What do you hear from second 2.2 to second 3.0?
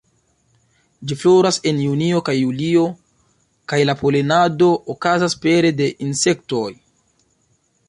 kaj julio,